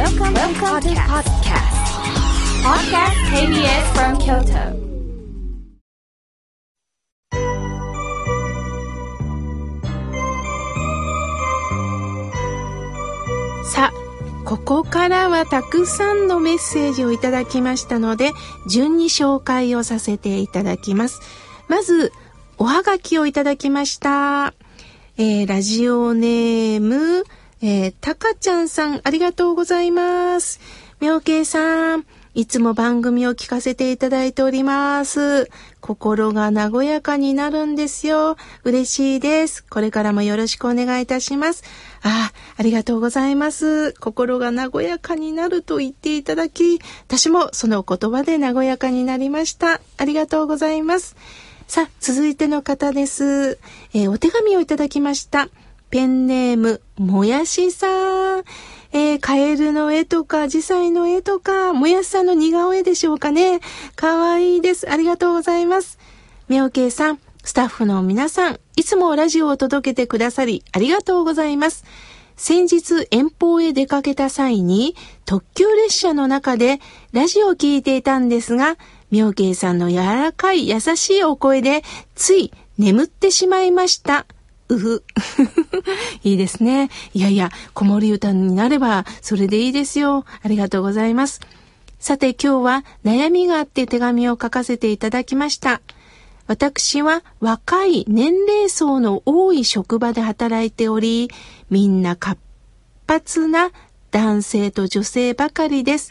[0.00, 1.76] Welcome, Welcome to podcast.
[2.64, 4.72] Podcast KBS from Kyoto.
[13.62, 13.92] さあ、
[14.46, 18.32] ここからはたくさんのメッセージをいただきましたので、
[18.66, 21.20] 順に紹介をさせていただきます。
[21.68, 22.10] まず、
[22.56, 24.54] おはがきをいただきました。
[25.18, 27.24] えー、ラジオネーム、
[27.62, 30.60] えー、たかちゃんさん、ありがとうございます。
[31.00, 35.50] みょうけいさん、いつも番組を聞かせていただいております。
[35.80, 38.36] 心が和やかになるんですよ。
[38.64, 39.64] 嬉しいです。
[39.64, 41.64] これからもよろしくお願いいたします。
[42.02, 43.92] ああ、りがとうございます。
[43.94, 49.80] 心が和やかになると言っていただき、私もその言葉で和やかになりました。
[49.98, 51.16] ありがとうございます。
[51.66, 53.58] さあ、続いての方です。
[53.92, 55.48] えー、お手紙をいただきました。
[55.90, 58.44] ペンネーム、もやしさん。
[58.92, 63.60] えー、カエルの絵とか、ジサイの絵とか、もやしさんの似顔絵でしょうかね。
[63.96, 64.88] かわいいです。
[64.90, 65.98] ありがとうございます。
[66.48, 71.84] みょうけいさん、スタッフの皆さん、いつもラジオを届けてくださり、ありがとうございます。
[72.36, 74.94] 先日遠方へ出かけた際に、
[75.24, 76.80] 特急列車の中で
[77.12, 78.76] ラジオを聞いていたんですが、
[79.10, 81.82] 妙慶さんの柔らかい優しいお声で、
[82.14, 84.26] つい眠ってしまいました。
[84.70, 85.04] うふ。
[86.22, 86.90] いいですね。
[87.12, 90.24] いやいや、子守歌になれば、それでいいですよ。
[90.42, 91.40] ありがとうございます。
[91.98, 95.82] さて今日は悩みがあって手紙を書かせていただきました。
[96.46, 101.30] 私は若い年齢層の多い職場で働いており、
[101.68, 102.40] みんな活
[103.06, 103.70] 発な
[104.10, 106.10] 男性と女性ばかりです。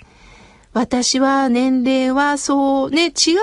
[0.71, 3.41] 私は年齢はそうね、違わ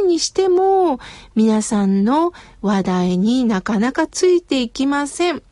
[0.00, 0.98] ないにしても、
[1.36, 5.42] 皆さんの話題になかなかついていきません。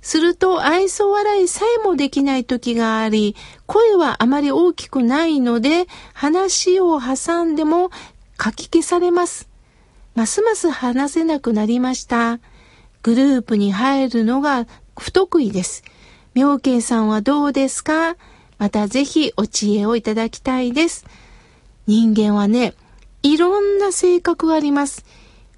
[0.00, 7.90] すると愛想笑いさえもできない時があり、声はあまり大きくないので、話を挟んでも
[8.42, 9.48] 書き消されます。
[10.14, 12.38] ますます話せなくなりました。
[13.02, 14.66] グループに入るのが
[14.98, 15.84] 不得意です。
[16.34, 18.16] 妙慶さんはどうですか？
[18.58, 21.04] またぜひお知恵をいただきたいです。
[21.86, 22.74] 人間はね、
[23.22, 25.04] いろんな性格があります。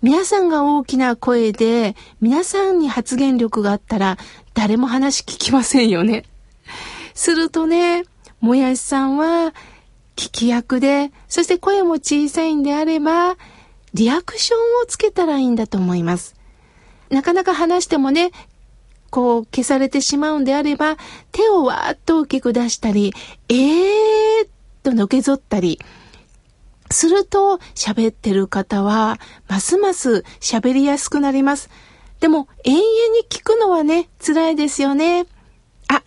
[0.03, 4.19] 皆さんが大きな声で、皆さんに発言力があったら、
[4.55, 6.25] 誰も話聞きませんよね。
[7.15, 8.05] するとね、
[8.41, 9.55] もやしさんは、
[10.17, 13.37] 聞き役で、そして声も小さいんであれば、
[13.95, 16.37] リアクションをつけたらいいんだと思います。
[17.11, 18.31] なかなか話してもね、
[19.17, 20.99] こう消されてしまうんであれば、
[21.33, 23.15] 手をわーっと大きく出したり、
[23.49, 24.49] えーっ
[24.83, 25.81] とのけぞったり、
[26.91, 29.19] すると喋ってる方は、
[29.49, 31.71] ますます喋りやすくなります。
[32.21, 32.83] でも、永遠に
[33.27, 35.25] 聞くのはね、辛いですよね。
[35.89, 36.03] あ、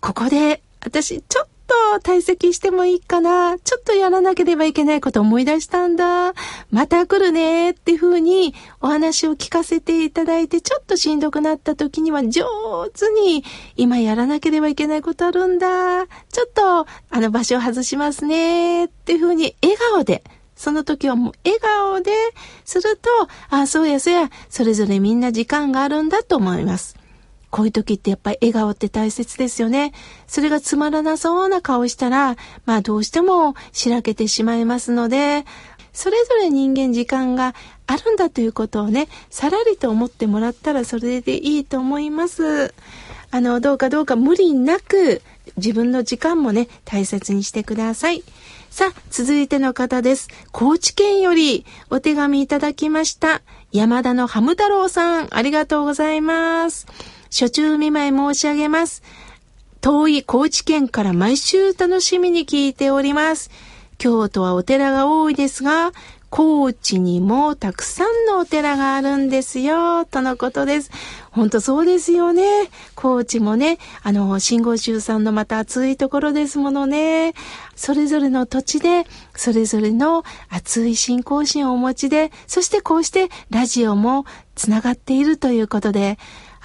[0.00, 1.48] ここで、私、ちょっ
[1.92, 3.58] と退席してもいいかな。
[3.58, 6.32] ちょっとやらなければいけないこと思い出したんだ。
[6.70, 12.44] また来るねっていう風にお話を聞かせていただいて、ちょっとしんどくなった時には上
[12.90, 13.44] 手に
[13.76, 16.06] 今やらなければいけないことあるんだ。
[16.06, 16.86] ちょっとあ
[17.20, 20.22] の場所を外しますねっていう風に笑顔で
[20.56, 22.12] その時はもう笑顔で
[22.64, 23.10] すると、
[23.50, 26.96] ああ、そうやそうや、それぞれみんな時間があるんだと思います。
[27.54, 29.92] こういう時ってやっぱり笑顔って大切ですよね。
[30.26, 35.44] それがつまらなそうな顔したら、まあどうしてもしらけてしまいますので、
[35.92, 37.54] それぞれ人間時間が
[37.86, 42.74] あるんだということをね、さらりと思ってもらったらそれでいいと思います。
[43.30, 45.22] あの、どうかどうか無理なく
[45.56, 48.24] 自分の時間もね、大切にしてください。
[48.68, 50.26] さあ、続いての方です。
[50.50, 53.42] 高知県よりお手紙いただきました。
[53.70, 56.88] 山田のハム太郎さん、ありがとうございます。
[57.36, 59.02] 初中見舞い申し上げます。
[59.80, 63.50] 遠い高知県から毎週楽しみに聞いております。
[63.98, 65.90] 京都はお寺が多いですが、
[66.30, 70.92] 高知にもたくさんのお寺があるんですよ、とのことです。
[71.32, 72.44] ほんとそうですよね。
[72.94, 77.34] 高知もね、あの、信号集さんのまた暑いところですものね。
[77.74, 86.16] それぞれの土地で、それぞれの熱い信仰心をお持ちで、そしてこうしてラジオもつながっているということで、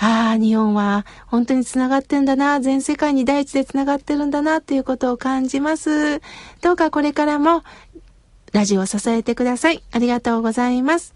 [0.02, 6.22] ああ、日本は本当につながってんだな、全世界に第一でつながってるんだな、ということを感じます。
[6.62, 7.64] どうかこれからも
[8.54, 9.84] ラジオを支えてください。
[9.92, 11.14] ありがとうございます。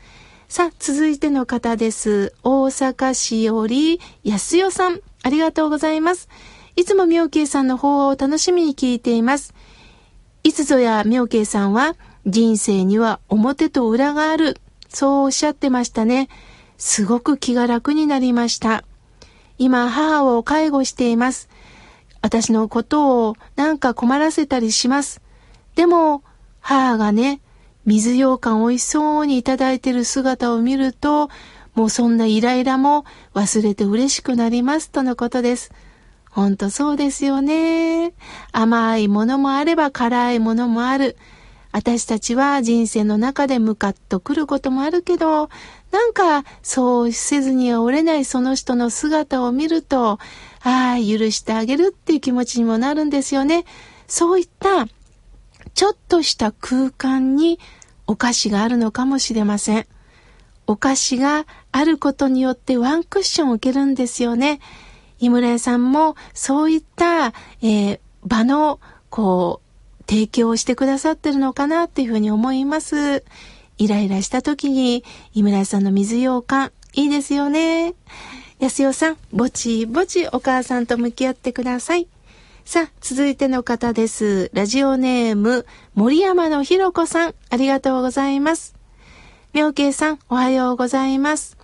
[0.50, 2.34] さあ、続いての方です。
[2.44, 5.00] 大阪市より安代さん。
[5.24, 6.28] ありがとうございます。
[6.76, 9.54] いつも妙慶さんの法話を楽しみに聞いています。
[10.44, 11.96] いつぞや妙慶さんは
[12.26, 14.58] 人生には表と裏がある。
[14.90, 16.28] そうおっしゃってましたね。
[16.78, 18.84] すごく気が楽になりました。
[19.58, 21.50] 今、母を介護しています。
[22.22, 25.22] 私のことをなんか困らせたりします。
[25.76, 26.24] でも、
[26.60, 27.42] 母がね、
[27.86, 31.30] 水羊羹美味しそうにいただいてる姿を見ると、
[31.76, 33.04] もうそんなイライラも
[33.34, 35.72] 忘れて嬉しくなりますとのことです。
[36.30, 38.14] ほんとそうですよね。
[38.52, 41.18] 甘いものもあれば辛いものもある。
[41.72, 45.50] 私たちは人生の中でムカッとくることもあるけど、
[45.94, 50.18] なんかそうせずには折れないその人の姿を見ると、
[50.64, 53.64] ああ、許してあげるっていう気持ちにもなるんですよね。
[54.08, 54.88] そういった
[55.76, 57.60] ちょっとした空間に
[58.08, 59.88] お菓子があるのかもしれません。
[60.66, 64.62] お菓子があることによってワンクッションを受けるんですよね。
[65.20, 67.28] 井村屋さんもそういった、
[67.62, 68.80] えー、場の
[69.12, 69.62] こ
[70.00, 73.24] う提供をしてくださってるのかなっていうふうに思います。
[73.78, 75.04] イライラした時に、
[75.34, 77.96] 井村さんの水羊羹、いいですよね。
[78.60, 82.08] 安代さん、ぼちぼちお母さんと向き合ってください。
[82.66, 84.50] さあ、続いての方です。
[84.54, 85.66] ラジオネーム、
[85.96, 88.76] 森山のひろこさん、ありがとうございます。
[89.54, 91.58] 妙慶さん、おはようございます。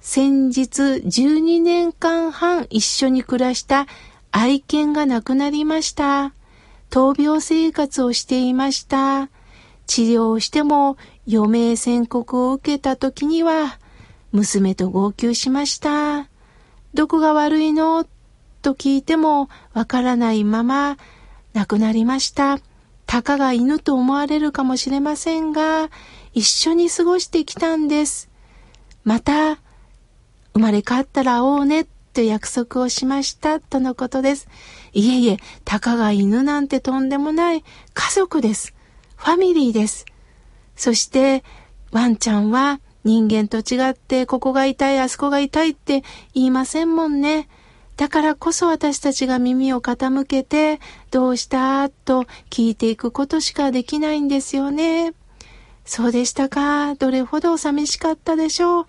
[0.00, 3.86] 先日、12年間半一緒に暮らした
[4.30, 6.32] 愛犬が亡くなりました。
[6.90, 9.28] 闘病生活をしていました。
[9.86, 10.96] 治療をしても
[11.30, 13.78] 余命宣告を受けた時には、
[14.32, 16.28] 娘と号泣しました。
[16.94, 18.06] どこが悪いの？
[18.62, 20.96] と聞いてもわからないまま
[21.52, 22.58] 亡くなりました。
[23.06, 25.90] たかが犬と思われるかもしれませんが、
[26.32, 28.30] 一緒に過ごしてきたんです。
[29.04, 29.58] また、
[30.54, 34.48] 生まれ変わったら会おうねと約束をしましたとのことです。
[34.92, 37.64] いえいえ、たかが犬なんてとんでもない
[37.94, 38.74] 家族です。
[39.16, 40.06] ファミリーです。
[40.76, 41.44] そして、
[41.90, 46.02] ワンちゃんは人間と違ってここが痛い、あそこが痛いって
[46.34, 47.48] 言いませんもんね。
[47.96, 50.80] だからこそ私たちが耳を傾けて、
[51.10, 51.90] どうした？
[51.90, 55.12] と聞いていくことしかできないんですよね。
[55.84, 56.94] そうでしたか？
[56.94, 58.86] どれほど寂しかったでしょう？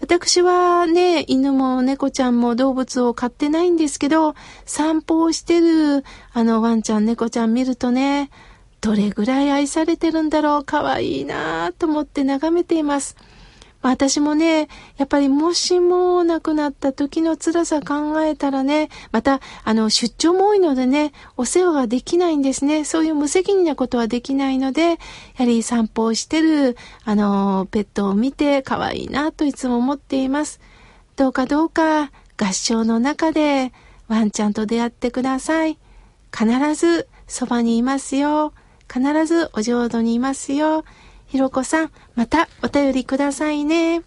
[0.00, 8.30] 私はね、犬も猫ちゃんも動物を飼ってないんですけど、散歩をしてるあのワンちゃん猫ちゃん見るとね、
[8.80, 13.16] どれぐらい愛されてるんだろう、かわいいなぁと思って眺めています。
[13.80, 22.84] まあ、私もね、やっぱりもしも亡くなった時の辛さ考えたらね、また、あの、出張も多いのでね、お世話ができないんですね。
[22.84, 24.96] そういう無責任なことはできないので、や
[25.36, 30.60] はり散歩をしてる、あの、ペットを見て可愛いなといつも思っています。
[31.14, 33.72] どうかどうか、合唱の中で、
[34.08, 35.78] ワンちゃんと出会ってください。
[36.36, 38.52] 必ずそばにいますよ。
[38.92, 40.84] 必ずお浄土にいますよ。
[41.26, 44.02] ひろこさん、またお便りくださいね。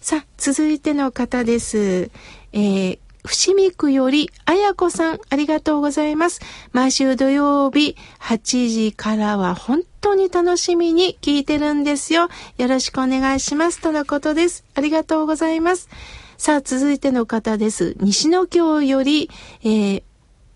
[0.00, 2.10] さあ、続いての方です。
[2.52, 6.40] えー、伏見区より、あやこさん、ありがとうございます。
[6.72, 12.28] 毎週土曜日8時からは本当に楽しみに聞いてるんですよ。
[12.58, 13.80] よろしくお願いします。
[13.80, 14.64] とのことです。
[14.74, 15.88] ありがとうございます。
[16.36, 17.96] さあ、続いての方です。
[18.00, 19.30] 西野京より、
[19.62, 20.02] えー、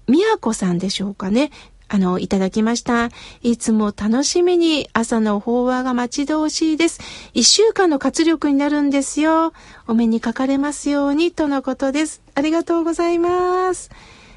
[0.08, 1.52] みやこさんでしょうかね。
[1.88, 3.10] あの、いただきました。
[3.42, 7.00] いつも楽しみに朝の法話が待ち遠しいです。
[7.32, 9.52] 一週間の活力になるんですよ。
[9.86, 12.22] お目にかかれますように、とのことです。
[12.34, 13.90] ありがとうございます。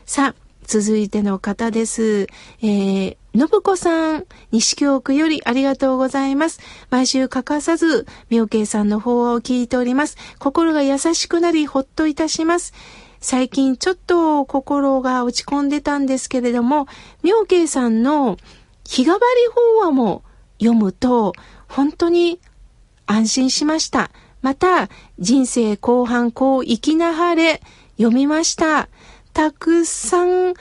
[0.06, 2.28] さあ、続いての方です。
[2.62, 6.60] えー、信子さん、西京区よりありがとうございます。
[6.91, 10.18] 毎週欠かさず、妙慶さんの法話を聞いております。
[10.38, 12.74] 心が優しくなり、ほっといたします。
[13.21, 16.88] 最近ちょっと心が落ち込んでたんですけれども、
[17.23, 18.38] 妙慶さんの
[18.85, 19.21] 日替わり
[19.77, 20.23] 法話も
[20.59, 21.33] 読むと、
[21.67, 22.39] 本当に
[23.05, 24.11] 安心しました。
[24.41, 27.61] また、人生後半こう生きなはれ
[27.97, 28.88] 読みました。
[29.33, 30.53] たくさん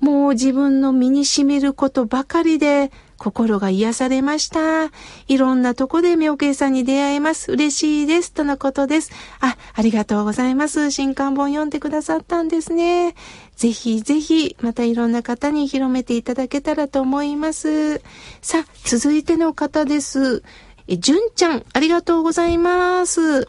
[0.00, 4.90] もう自分の身に染みることばかりで、心が癒されました。
[5.26, 7.50] いろんなとこで妙慶さんに出会えます。
[7.50, 8.32] 嬉しいです。
[8.32, 9.10] とのことです。
[9.40, 10.90] あ、ありがとうございます。
[10.90, 13.14] 新刊本読んでくださったんですね。
[13.56, 18.02] ぜひぜひ、またいろんな方に広めていただけたらと思います。
[18.42, 20.42] さあ、続いての方です。
[20.88, 23.48] え、純ちゃん、ありがとうございます。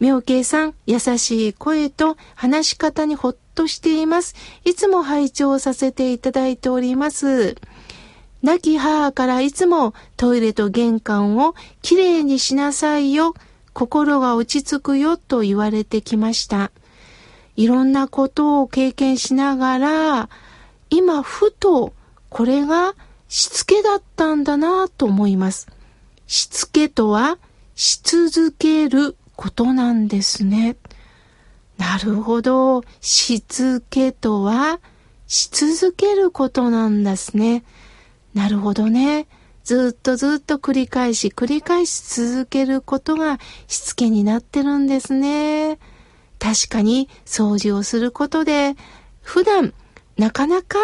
[0.00, 4.34] 妙慶さん、優しい声と話し方にほっとしています。
[4.64, 7.56] いつも拝聴させていただいております。
[8.42, 13.34] 亡き母からいつもトイレと玄関をきれいにしなさいよ、
[13.72, 16.72] 心が落ち着くよと言われてきました。
[17.54, 20.28] いろんなことを経験しながら、
[20.90, 21.92] 今ふと
[22.28, 22.94] これが
[23.28, 25.68] しつけだったんだなと思います。
[26.26, 27.38] しつけとは
[27.74, 30.76] し続けることなんですね。
[31.78, 32.82] なるほど。
[33.00, 34.80] しつけとは
[35.26, 37.64] し続けることなんですね。
[38.34, 39.26] なるほどね。
[39.64, 45.78] ずっとずっと繰り返し繰り返し続けることがしつけになってるんですね。
[46.38, 48.74] 確かに掃除をすることで
[49.20, 49.72] 普段
[50.18, 50.78] なかなか、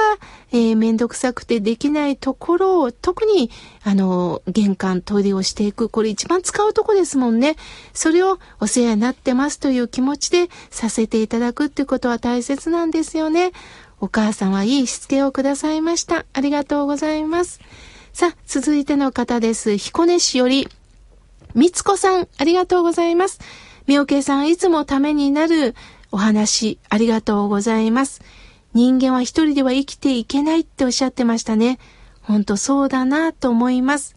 [0.52, 3.50] えー、めんどくさくてできないところを、特に、
[3.84, 7.56] あの、玄関、トイレをしていく、これ一番使うとこですもんね。
[7.92, 13.52] それをお世話になってますという気持ちでさせていただくってことは大切なんですよね。
[14.00, 16.24] お母さんはいいしつけをくださいました。
[16.32, 17.60] ありがとうございます。
[18.12, 19.76] さあ、続いての方です。
[19.76, 20.68] 彦根市より、
[21.54, 23.40] みつこさん、ありがとうございます。
[23.86, 25.74] みおけさん、いつもためになる
[26.12, 28.22] お話、ありがとうございます。
[28.74, 31.78] 人間は一人では生きていけないっておっしゃってましたね。
[32.22, 34.16] ほんとそうだなと思います。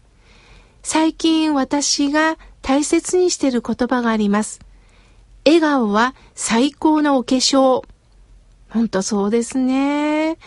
[0.82, 4.60] 最近私が大切にしている言葉があります。
[5.44, 7.82] 笑顔は最高のお化粧。
[8.72, 10.38] ほんとそうですね。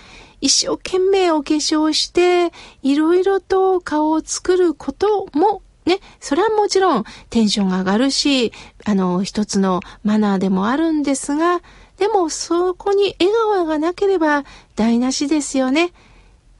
[0.41, 2.51] 一生懸命お化粧して、
[2.82, 8.51] いろいろと顔を作ることもね、それはもちろんテンションが上がるし、
[8.86, 11.62] あの、一つのマナーでもあるんですが、
[11.98, 14.44] でもそこに笑顔がなければ
[14.75, 15.94] 台無しですよね。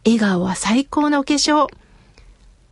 [0.06, 1.68] 笑顔は最高のお化粧。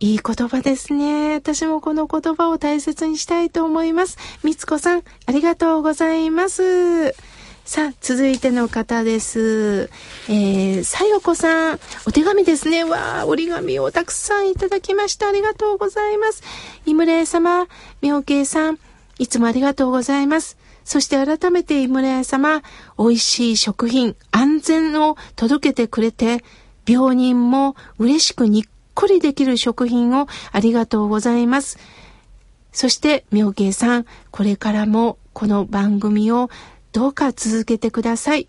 [0.00, 1.34] いい言葉ですね。
[1.34, 4.18] 私もこの言葉を大切にしたいと思います。
[4.44, 7.14] みつこさん、ありがとうございます。
[7.64, 9.88] さあ、続いての方です。
[10.28, 12.84] えー、さよこさん、お手紙ですね。
[12.84, 15.28] わあ、折り紙をたくさんいただきました。
[15.28, 16.42] ありがとうございます。
[16.84, 17.66] イムレイ様、
[18.02, 18.78] 妙慶さん、
[19.18, 20.58] いつもありがとうございます。
[20.84, 22.60] そして改めて井村屋様、
[22.98, 26.44] 美味しい食品、安全を届けてくれて、
[26.86, 31.78] 病人も嬉しくにっこりできる食品をありがとうございます。
[32.72, 36.50] そして、妙慶さん、これからもこの番組を
[36.94, 38.46] どうか続けてください。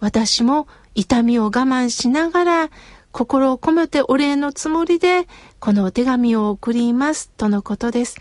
[0.00, 2.70] 私も痛みを我慢しながら、
[3.12, 5.28] 心を込めてお礼のつもりで、
[5.60, 8.16] このお手紙を送ります、とのことです。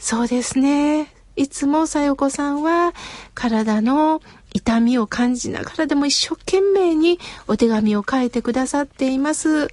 [0.00, 1.14] そうですね。
[1.36, 2.94] いつもさよこさんは
[3.34, 4.22] 体の
[4.52, 9.68] 痛みを感じながらでも一生懸命にお手紙を書いてくださっています。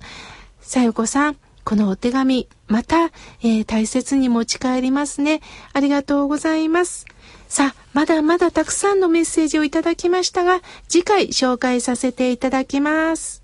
[0.61, 3.05] さよこさん、このお手紙、また、
[3.41, 5.41] えー、大切に持ち帰りますね。
[5.73, 7.07] ありがとうございます。
[7.53, 13.42] さあ、まだまだたくさんのメッセージをいただきましたが、次回紹介させていただきます。